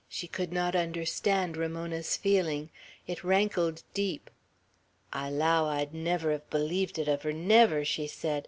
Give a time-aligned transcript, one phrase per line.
[0.09, 2.71] She could not understand Ramona's feeling.
[3.05, 4.31] It rankled deep.
[5.13, 8.39] "I allow I'd never hev bleeved it uv her, never," she said.